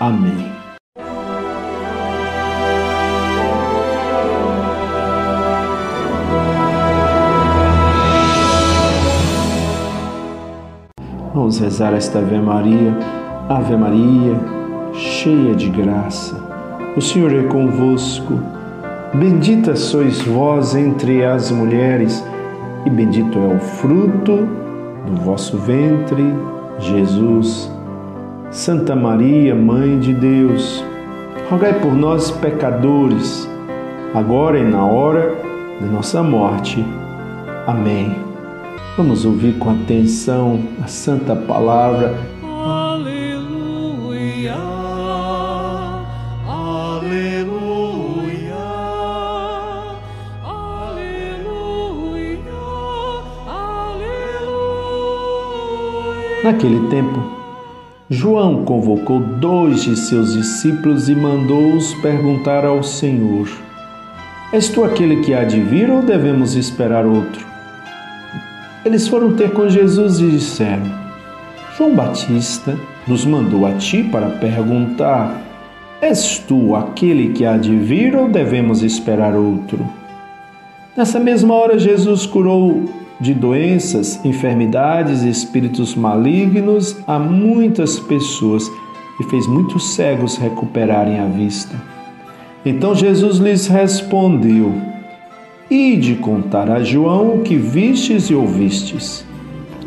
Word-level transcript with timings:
Amém. 0.00 0.52
Vamos 11.34 11.58
rezar 11.58 11.92
esta 11.92 12.20
Ave 12.20 12.38
Maria. 12.38 12.96
Ave 13.48 13.76
Maria, 13.76 14.40
cheia 14.94 15.54
de 15.54 15.68
graça, 15.68 16.34
o 16.96 17.00
Senhor 17.02 17.34
é 17.34 17.42
convosco. 17.42 18.40
Bendita 19.12 19.76
sois 19.76 20.22
vós 20.22 20.74
entre 20.74 21.24
as 21.24 21.50
mulheres, 21.50 22.24
e 22.86 22.90
bendito 22.90 23.38
é 23.38 23.54
o 23.54 23.58
fruto 23.58 24.48
do 25.06 25.16
vosso 25.22 25.58
ventre, 25.58 26.24
Jesus. 26.78 27.73
Santa 28.54 28.94
Maria, 28.94 29.52
Mãe 29.52 29.98
de 29.98 30.14
Deus, 30.14 30.84
rogai 31.50 31.74
por 31.80 31.92
nós, 31.92 32.30
pecadores, 32.30 33.50
agora 34.14 34.60
e 34.60 34.62
na 34.62 34.86
hora 34.86 35.34
de 35.80 35.88
nossa 35.88 36.22
morte. 36.22 36.86
Amém. 37.66 38.16
Vamos 38.96 39.24
ouvir 39.24 39.58
com 39.58 39.70
atenção 39.70 40.60
a 40.80 40.86
santa 40.86 41.34
palavra. 41.34 42.14
Aleluia, 42.44 44.54
aleluia, 46.46 48.54
aleluia, 50.44 52.38
aleluia. 53.48 54.14
Naquele 56.44 56.88
tempo, 56.88 57.43
João 58.14 58.64
convocou 58.64 59.18
dois 59.18 59.82
de 59.82 59.96
seus 59.96 60.34
discípulos 60.34 61.08
e 61.08 61.16
mandou-os 61.16 61.94
perguntar 61.94 62.64
ao 62.64 62.80
Senhor: 62.80 63.48
És 64.52 64.68
tu 64.68 64.84
aquele 64.84 65.16
que 65.24 65.34
há 65.34 65.42
de 65.42 65.60
vir 65.60 65.90
ou 65.90 66.00
devemos 66.00 66.54
esperar 66.54 67.04
outro? 67.04 67.44
Eles 68.84 69.08
foram 69.08 69.34
ter 69.34 69.50
com 69.50 69.68
Jesus 69.68 70.20
e 70.20 70.30
disseram: 70.30 70.84
João 71.76 71.92
Batista 71.92 72.78
nos 73.04 73.24
mandou 73.24 73.66
a 73.66 73.72
ti 73.72 74.04
para 74.04 74.30
perguntar: 74.30 75.42
És 76.00 76.38
tu 76.38 76.76
aquele 76.76 77.32
que 77.32 77.44
há 77.44 77.56
de 77.56 77.74
vir 77.74 78.14
ou 78.14 78.28
devemos 78.28 78.84
esperar 78.84 79.34
outro? 79.34 79.84
Nessa 80.96 81.18
mesma 81.18 81.52
hora, 81.52 81.80
Jesus 81.80 82.26
curou 82.26 82.84
de 83.20 83.32
doenças, 83.32 84.22
enfermidades 84.24 85.22
e 85.22 85.28
espíritos 85.28 85.94
malignos 85.94 86.96
a 87.06 87.18
muitas 87.18 87.98
pessoas 87.98 88.70
e 89.20 89.24
fez 89.24 89.46
muitos 89.46 89.94
cegos 89.94 90.36
recuperarem 90.36 91.20
a 91.20 91.26
vista. 91.26 91.80
Então 92.64 92.94
Jesus 92.94 93.38
lhes 93.38 93.66
respondeu: 93.66 94.74
Ide 95.70 96.16
contar 96.16 96.70
a 96.70 96.82
João 96.82 97.36
o 97.36 97.42
que 97.42 97.56
vistes 97.56 98.30
e 98.30 98.34
ouvistes. 98.34 99.24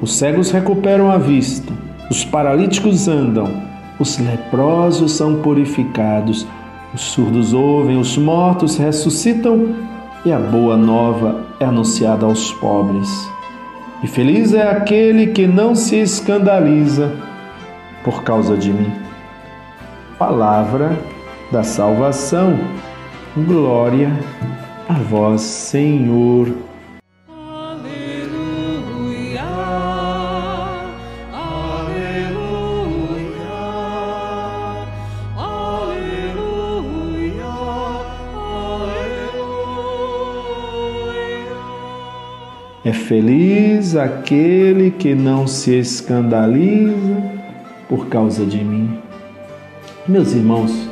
Os 0.00 0.14
cegos 0.14 0.50
recuperam 0.50 1.10
a 1.10 1.16
vista, 1.16 1.72
os 2.10 2.24
paralíticos 2.24 3.08
andam, 3.08 3.62
os 3.98 4.18
leprosos 4.18 5.12
são 5.12 5.36
purificados, 5.36 6.46
os 6.92 7.00
surdos 7.00 7.52
ouvem, 7.52 7.96
os 7.96 8.18
mortos 8.18 8.76
ressuscitam 8.76 9.74
e 10.24 10.32
a 10.32 10.38
boa 10.38 10.76
nova 10.76 11.44
é 11.60 11.64
anunciada 11.64 12.24
aos 12.24 12.52
pobres. 12.52 13.08
E 14.02 14.06
feliz 14.06 14.52
é 14.52 14.68
aquele 14.68 15.28
que 15.28 15.46
não 15.46 15.74
se 15.74 15.96
escandaliza 15.96 17.12
por 18.02 18.22
causa 18.22 18.56
de 18.56 18.72
mim. 18.72 18.92
Palavra 20.18 20.98
da 21.50 21.62
salvação. 21.62 22.58
Glória 23.36 24.12
a 24.88 24.94
vós, 24.94 25.40
Senhor. 25.40 26.48
Feliz 42.94 43.96
aquele 43.96 44.90
que 44.90 45.14
não 45.14 45.46
se 45.46 45.78
escandaliza 45.78 47.22
por 47.88 48.06
causa 48.06 48.46
de 48.46 48.62
mim. 48.64 48.98
Meus 50.08 50.32
irmãos, 50.32 50.90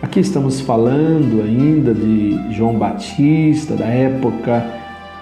aqui 0.00 0.20
estamos 0.20 0.60
falando 0.60 1.42
ainda 1.42 1.92
de 1.92 2.38
João 2.52 2.74
Batista, 2.74 3.74
da 3.74 3.86
época 3.86 4.64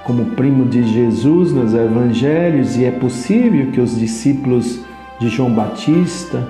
como 0.04 0.24
primo 0.36 0.64
de 0.66 0.82
Jesus 0.82 1.52
nos 1.52 1.74
evangelhos, 1.74 2.76
e 2.76 2.84
é 2.84 2.90
possível 2.90 3.70
que 3.72 3.80
os 3.80 3.98
discípulos 3.98 4.80
de 5.20 5.28
João 5.28 5.52
Batista 5.52 6.48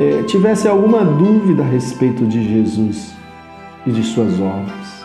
eh, 0.00 0.22
tivessem 0.26 0.70
alguma 0.70 1.04
dúvida 1.04 1.62
a 1.62 1.66
respeito 1.66 2.24
de 2.24 2.42
Jesus 2.42 3.14
e 3.86 3.90
de 3.90 4.02
suas 4.02 4.40
obras. 4.40 5.04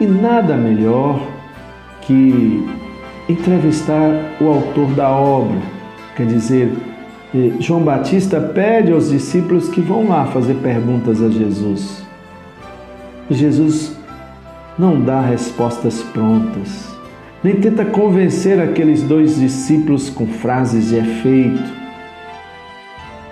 E 0.00 0.06
nada 0.06 0.56
melhor 0.56 1.35
que 2.06 2.64
entrevistar 3.28 4.36
o 4.40 4.48
autor 4.48 4.88
da 4.94 5.10
obra. 5.10 5.58
Quer 6.16 6.26
dizer, 6.26 6.72
eh, 7.34 7.52
João 7.60 7.82
Batista 7.82 8.40
pede 8.40 8.92
aos 8.92 9.10
discípulos 9.10 9.68
que 9.68 9.80
vão 9.80 10.08
lá 10.08 10.26
fazer 10.26 10.54
perguntas 10.54 11.20
a 11.22 11.28
Jesus. 11.28 12.04
Jesus 13.28 13.96
não 14.78 15.00
dá 15.00 15.20
respostas 15.20 16.02
prontas, 16.02 16.94
nem 17.42 17.56
tenta 17.56 17.84
convencer 17.84 18.60
aqueles 18.60 19.02
dois 19.02 19.36
discípulos 19.36 20.08
com 20.08 20.26
frases 20.26 20.90
de 20.90 20.96
efeito, 20.96 21.76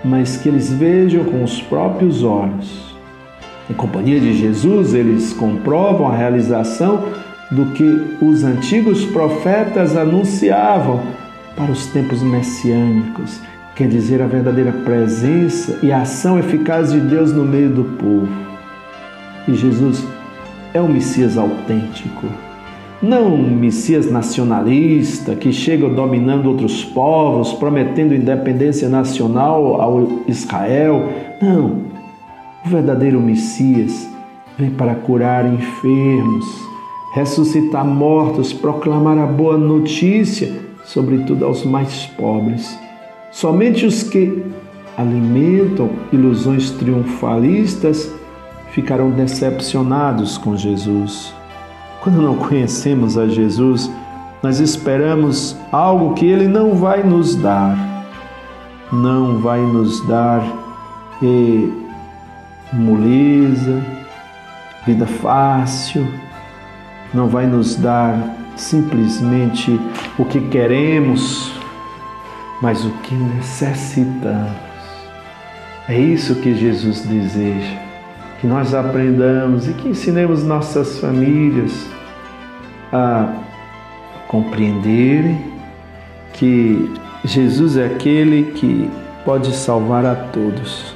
mas 0.03 0.37
que 0.37 0.49
eles 0.49 0.71
vejam 0.71 1.23
com 1.23 1.43
os 1.43 1.61
próprios 1.61 2.23
olhos. 2.23 2.93
Em 3.69 3.73
companhia 3.73 4.19
de 4.19 4.33
Jesus, 4.37 4.93
eles 4.93 5.33
comprovam 5.33 6.07
a 6.07 6.15
realização 6.15 7.05
do 7.51 7.67
que 7.67 8.17
os 8.21 8.43
antigos 8.43 9.05
profetas 9.05 9.95
anunciavam 9.95 11.01
para 11.55 11.71
os 11.71 11.87
tempos 11.87 12.21
messiânicos, 12.21 13.39
quer 13.75 13.87
dizer, 13.87 14.21
a 14.21 14.27
verdadeira 14.27 14.71
presença 14.71 15.79
e 15.83 15.91
ação 15.91 16.37
eficaz 16.39 16.91
de 16.91 16.99
Deus 16.99 17.31
no 17.31 17.45
meio 17.45 17.69
do 17.69 17.83
povo. 17.97 18.27
E 19.47 19.53
Jesus 19.53 20.05
é 20.73 20.81
o 20.81 20.87
Messias 20.87 21.37
autêntico, 21.37 22.27
não 23.01 23.33
um 23.33 23.55
Messias 23.55 24.09
nacionalista 24.09 25.35
que 25.35 25.53
chega 25.53 25.87
dominando 25.87 26.47
outros 26.47 26.83
povos, 26.83 27.53
prometendo 27.53 28.15
independência 28.15 28.89
nacional 28.89 29.79
ao 29.79 30.23
Israel. 30.27 31.09
Não, 31.41 31.83
o 32.65 32.69
verdadeiro 32.69 33.21
Messias 33.21 34.09
vem 34.57 34.71
para 34.71 34.95
curar 34.95 35.45
enfermos, 35.45 36.45
ressuscitar 37.15 37.85
mortos, 37.85 38.51
proclamar 38.51 39.17
a 39.17 39.25
boa 39.25 39.57
notícia, 39.57 40.51
sobretudo 40.83 41.45
aos 41.45 41.63
mais 41.63 42.05
pobres. 42.07 42.77
Somente 43.31 43.85
os 43.85 44.03
que 44.03 44.43
alimentam 44.97 45.91
ilusões 46.11 46.71
triunfalistas 46.71 48.13
ficarão 48.71 49.11
decepcionados 49.11 50.37
com 50.37 50.57
Jesus. 50.57 51.33
Quando 52.03 52.21
não 52.21 52.35
conhecemos 52.35 53.17
a 53.17 53.29
Jesus, 53.29 53.89
nós 54.43 54.59
esperamos 54.59 55.55
algo 55.71 56.15
que 56.15 56.25
Ele 56.25 56.49
não 56.49 56.75
vai 56.75 57.01
nos 57.01 57.33
dar. 57.33 57.77
Não 58.91 59.37
vai 59.39 59.61
nos 59.61 60.05
dar 60.05 60.45
e 61.21 61.71
moleza, 62.73 63.81
vida 64.85 65.07
fácil, 65.07 66.05
não 67.15 67.27
vai 67.27 67.47
nos 67.47 67.75
dar 67.75 68.17
simplesmente 68.55 69.79
o 70.17 70.25
que 70.25 70.39
queremos, 70.49 71.51
mas 72.61 72.83
o 72.85 72.89
que 73.03 73.15
necessitamos. 73.15 74.51
É 75.87 75.97
isso 75.97 76.35
que 76.35 76.55
Jesus 76.55 77.01
deseja, 77.01 77.77
que 78.41 78.47
nós 78.47 78.73
aprendamos 78.73 79.67
e 79.67 79.73
que 79.73 79.89
ensinemos 79.89 80.43
nossas 80.43 80.99
famílias 80.99 81.87
a 82.91 83.33
compreenderem 84.27 85.39
que 86.33 86.91
Jesus 87.23 87.77
é 87.77 87.85
aquele 87.85 88.51
que 88.53 88.89
pode 89.23 89.55
salvar 89.55 90.05
a 90.05 90.15
todos 90.15 90.95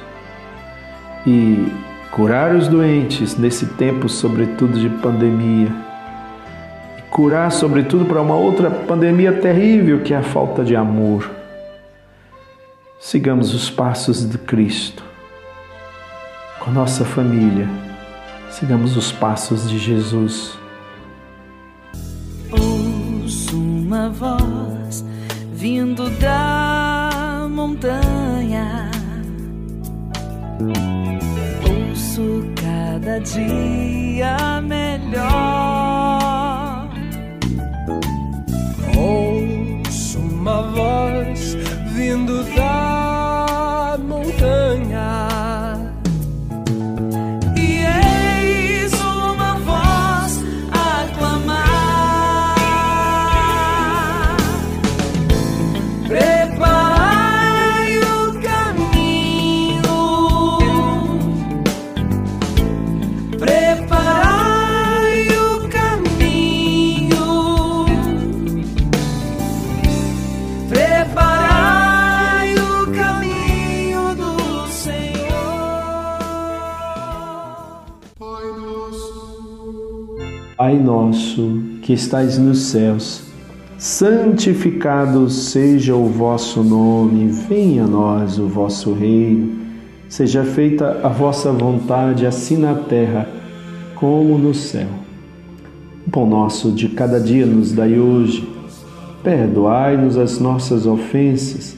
e 1.26 1.66
curar 2.10 2.54
os 2.54 2.68
doentes 2.68 3.36
nesse 3.36 3.66
tempo, 3.66 4.08
sobretudo 4.08 4.78
de 4.78 4.88
pandemia, 4.88 5.89
curar, 7.10 7.50
sobretudo, 7.50 8.04
para 8.04 8.22
uma 8.22 8.36
outra 8.36 8.70
pandemia 8.70 9.32
terrível 9.32 10.00
que 10.00 10.14
é 10.14 10.16
a 10.16 10.22
falta 10.22 10.64
de 10.64 10.76
amor. 10.76 11.30
Sigamos 12.98 13.54
os 13.54 13.70
passos 13.70 14.28
de 14.28 14.38
Cristo 14.38 15.10
com 16.60 16.70
nossa 16.70 17.04
família, 17.04 17.66
sigamos 18.50 18.96
os 18.96 19.10
passos 19.10 19.68
de 19.68 19.78
Jesus. 19.78 20.58
Ouço 22.50 23.56
uma 23.56 24.10
voz 24.10 25.04
vindo 25.54 26.10
da 26.20 27.48
montanha. 27.50 28.90
Ouço 31.66 32.44
cada 32.62 33.18
dia 33.20 34.60
melhor. 34.60 35.59
Voz 40.70 41.54
vindo 41.94 42.42
da 42.54 42.89
Pai 80.60 80.78
nosso 80.78 81.58
que 81.80 81.94
estais 81.94 82.36
nos 82.36 82.64
céus, 82.64 83.22
santificado 83.78 85.30
seja 85.30 85.94
o 85.96 86.04
vosso 86.04 86.62
nome, 86.62 87.28
venha 87.48 87.84
a 87.84 87.86
nós 87.86 88.38
o 88.38 88.46
vosso 88.46 88.92
reino, 88.92 89.56
seja 90.06 90.44
feita 90.44 91.00
a 91.02 91.08
vossa 91.08 91.50
vontade, 91.50 92.26
assim 92.26 92.58
na 92.58 92.74
terra 92.74 93.26
como 93.94 94.36
no 94.36 94.52
céu. 94.52 94.88
O 96.06 96.10
pão 96.10 96.26
nosso 96.26 96.70
de 96.70 96.90
cada 96.90 97.18
dia 97.18 97.46
nos 97.46 97.72
dai 97.72 97.98
hoje, 97.98 98.46
perdoai-nos 99.22 100.18
as 100.18 100.38
nossas 100.38 100.84
ofensas, 100.84 101.74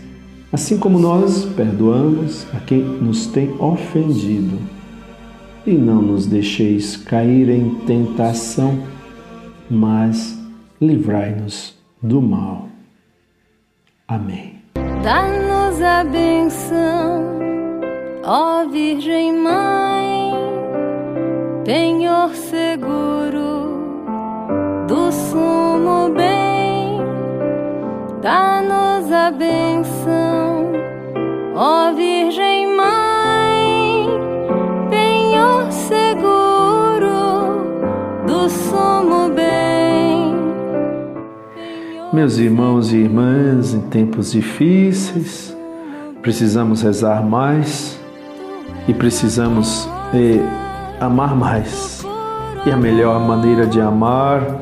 assim 0.52 0.76
como 0.76 0.98
nós 0.98 1.44
perdoamos 1.44 2.48
a 2.52 2.58
quem 2.58 2.80
nos 2.80 3.28
tem 3.28 3.54
ofendido 3.60 4.58
e 5.66 5.72
não 5.72 6.02
nos 6.02 6.26
deixeis 6.26 6.96
cair 6.96 7.48
em 7.48 7.74
tentação, 7.86 8.78
mas 9.70 10.38
livrai-nos 10.80 11.74
do 12.02 12.20
mal. 12.20 12.68
Amém. 14.08 14.56
Dá-nos 15.02 15.80
a 15.80 16.04
benção, 16.04 17.22
ó 18.24 18.66
Virgem 18.68 19.32
Mãe, 19.32 20.32
penhor 21.64 22.34
seguro 22.34 23.61
Meus 42.12 42.36
irmãos 42.36 42.92
e 42.92 42.98
irmãs, 42.98 43.72
em 43.72 43.80
tempos 43.80 44.32
difíceis, 44.32 45.56
precisamos 46.20 46.82
rezar 46.82 47.24
mais 47.24 47.98
e 48.86 48.92
precisamos 48.92 49.88
eh, 50.12 50.38
amar 51.00 51.34
mais. 51.34 52.04
E 52.66 52.70
a 52.70 52.76
melhor 52.76 53.18
maneira 53.26 53.66
de 53.66 53.80
amar 53.80 54.60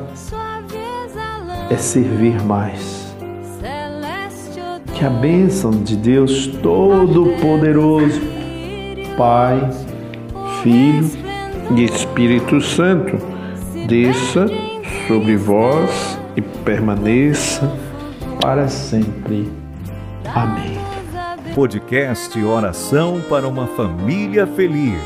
é 1.69 1.75
servir 1.75 2.41
mais. 2.41 3.13
Que 4.95 5.03
a 5.03 5.09
bênção 5.09 5.71
de 5.71 5.97
Deus 5.97 6.47
Todo-Poderoso, 6.47 8.21
Pai, 9.17 9.69
Filho 10.63 11.11
e 11.75 11.83
Espírito 11.83 12.61
Santo, 12.61 13.17
desça 13.89 14.47
sobre 15.05 15.35
vós 15.35 16.20
e 16.35 16.41
permaneça 16.41 17.71
para 18.41 18.67
sempre. 18.67 19.51
Amém. 20.33 20.77
Podcast 21.53 22.41
Oração 22.41 23.21
para 23.29 23.47
uma 23.47 23.67
Família 23.67 24.47
Feliz. 24.47 25.01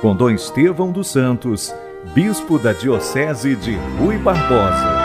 Com 0.00 0.14
Dom 0.14 0.30
Estevão 0.30 0.90
dos 0.92 1.08
Santos, 1.08 1.74
Bispo 2.14 2.58
da 2.58 2.72
Diocese 2.72 3.56
de 3.56 3.76
Rui 3.98 4.18
Barbosa. 4.18 5.01